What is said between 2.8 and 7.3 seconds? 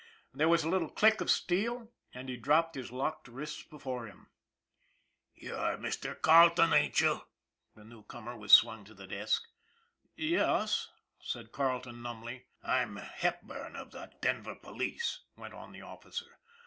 locked wrists before him. '(You're Mr. Carleton, aren't you?"